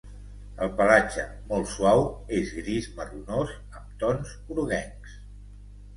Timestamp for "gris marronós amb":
2.61-3.95